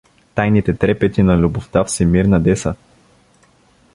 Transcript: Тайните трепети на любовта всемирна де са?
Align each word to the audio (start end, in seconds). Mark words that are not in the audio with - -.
Тайните 0.35 0.73
трепети 0.75 1.23
на 1.23 1.37
любовта 1.37 1.83
всемирна 1.83 2.39
де 2.43 2.55
са? 2.55 2.75